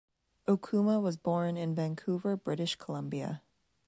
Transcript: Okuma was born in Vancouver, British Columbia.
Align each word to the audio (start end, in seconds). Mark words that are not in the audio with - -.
Okuma 0.47 0.99
was 0.99 1.15
born 1.15 1.57
in 1.57 1.75
Vancouver, 1.75 2.35
British 2.35 2.75
Columbia. 2.75 3.43